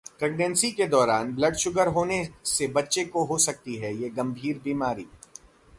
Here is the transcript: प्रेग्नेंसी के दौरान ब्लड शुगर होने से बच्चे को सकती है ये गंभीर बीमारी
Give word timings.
प्रेग्नेंसी 0.19 0.69
के 0.71 0.85
दौरान 0.87 1.33
ब्लड 1.35 1.55
शुगर 1.55 1.87
होने 1.87 2.17
से 2.45 2.67
बच्चे 2.69 3.03
को 3.05 3.23
सकती 3.39 3.75
है 3.75 3.93
ये 3.95 4.09
गंभीर 4.11 4.61
बीमारी 4.63 5.05